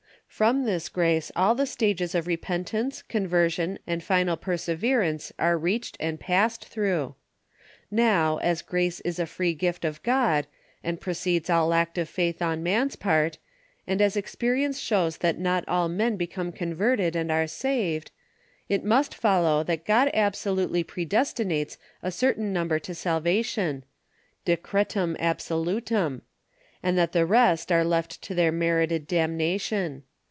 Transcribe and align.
From 0.33 0.63
this 0.63 0.89
grace 0.89 1.31
all 1.35 1.53
the 1.53 1.67
stages 1.67 2.15
of 2.15 2.25
repentance, 2.25 3.03
con 3.03 3.27
version, 3.27 3.77
and 3.85 4.01
final 4.01 4.35
perseverance 4.37 5.31
are 5.37 5.57
reached 5.57 5.97
and 5.99 6.19
passed 6.19 6.65
through. 6.65 7.13
Now, 7.91 8.37
as 8.37 8.61
grace 8.63 9.01
is 9.01 9.19
a 9.19 9.27
free 9.27 9.53
gift 9.53 9.85
of 9.85 10.01
God, 10.01 10.47
and 10.83 10.99
precedes 11.01 11.47
all 11.49 11.73
acts 11.75 11.99
of 11.99 12.09
faith 12.09 12.41
on 12.41 12.63
man's 12.63 12.95
part, 12.95 13.37
and 13.85 14.01
as 14.01 14.17
experience 14.17 14.79
shows 14.79 15.17
that 15.17 15.37
not 15.37 15.63
all 15.67 15.87
men 15.89 16.15
become 16.15 16.51
converted 16.53 17.15
and 17.15 17.29
ai'e 17.29 17.47
saved, 17.47 18.09
it 18.69 18.83
must 18.85 19.13
follow 19.13 19.61
that 19.65 19.85
God 19.85 20.09
ab 20.13 20.33
solutely 20.33 20.83
predestinates 20.83 21.77
a 22.01 22.09
certain 22.09 22.51
number 22.51 22.79
to 22.79 22.95
salvation 22.95 23.83
{decretwii 24.47 25.17
ahsolutum), 25.19 26.21
and 26.81 26.97
that 26.97 27.11
the 27.11 27.27
rest 27.27 27.71
are 27.71 27.83
left 27.85 28.23
to 28.23 28.33
their 28.33 28.51
merited 28.53 29.07
damna 29.07 29.59
tion. 29.61 30.03